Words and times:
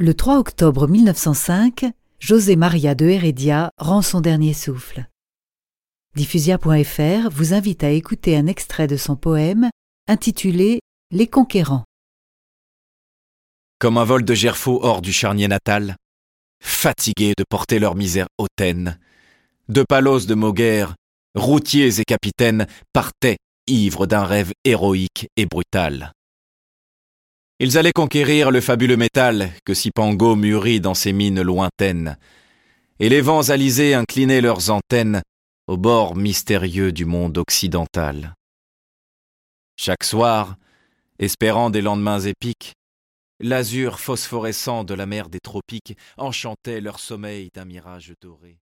Le 0.00 0.14
3 0.14 0.38
octobre 0.38 0.86
1905, 0.86 1.86
José 2.20 2.54
Maria 2.54 2.94
de 2.94 3.06
Heredia 3.06 3.72
rend 3.78 4.00
son 4.00 4.20
dernier 4.20 4.54
souffle. 4.54 5.08
Diffusia.fr 6.14 7.30
vous 7.32 7.52
invite 7.52 7.82
à 7.82 7.90
écouter 7.90 8.36
un 8.36 8.46
extrait 8.46 8.86
de 8.86 8.96
son 8.96 9.16
poème 9.16 9.70
intitulé 10.06 10.78
Les 11.10 11.26
Conquérants. 11.26 11.82
Comme 13.80 13.98
un 13.98 14.04
vol 14.04 14.24
de 14.24 14.34
gerfaux 14.34 14.78
hors 14.84 15.02
du 15.02 15.12
charnier 15.12 15.48
natal, 15.48 15.96
fatigués 16.62 17.34
de 17.36 17.42
porter 17.50 17.80
leur 17.80 17.96
misère 17.96 18.28
hautaine, 18.38 19.00
de 19.68 19.82
palos 19.82 20.26
de 20.26 20.34
Moguer, 20.34 20.86
routiers 21.34 21.98
et 21.98 22.04
capitaines 22.04 22.68
partaient 22.92 23.38
ivres 23.66 24.06
d'un 24.06 24.22
rêve 24.22 24.52
héroïque 24.62 25.26
et 25.36 25.46
brutal. 25.46 26.12
Ils 27.60 27.76
allaient 27.76 27.92
conquérir 27.92 28.52
le 28.52 28.60
fabuleux 28.60 28.96
métal 28.96 29.50
que 29.64 29.74
Sipango 29.74 30.36
mûrit 30.36 30.80
dans 30.80 30.94
ses 30.94 31.12
mines 31.12 31.42
lointaines, 31.42 32.16
et 33.00 33.08
les 33.08 33.20
vents 33.20 33.48
alisés 33.48 33.94
inclinaient 33.94 34.40
leurs 34.40 34.70
antennes 34.70 35.22
au 35.66 35.76
bord 35.76 36.14
mystérieux 36.14 36.92
du 36.92 37.04
monde 37.04 37.36
occidental. 37.36 38.34
Chaque 39.76 40.04
soir, 40.04 40.56
espérant 41.18 41.70
des 41.70 41.82
lendemains 41.82 42.20
épiques, 42.20 42.74
l'azur 43.40 43.98
phosphorescent 43.98 44.84
de 44.84 44.94
la 44.94 45.06
mer 45.06 45.28
des 45.28 45.40
tropiques 45.40 45.96
enchantait 46.16 46.80
leur 46.80 47.00
sommeil 47.00 47.50
d'un 47.54 47.64
mirage 47.64 48.14
doré. 48.20 48.60